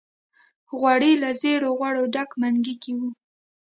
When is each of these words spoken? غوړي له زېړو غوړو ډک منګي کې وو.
غوړي 0.77 1.13
له 1.21 1.29
زېړو 1.41 1.69
غوړو 1.79 2.03
ډک 2.13 2.29
منګي 2.41 2.75
کې 2.83 2.91
وو. 2.99 3.09